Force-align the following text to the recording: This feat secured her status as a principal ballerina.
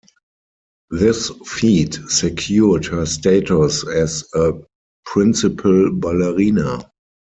This 0.89 1.29
feat 1.45 1.99
secured 2.07 2.87
her 2.87 3.05
status 3.05 3.87
as 3.87 4.27
a 4.33 4.53
principal 5.05 5.93
ballerina. 5.93 6.91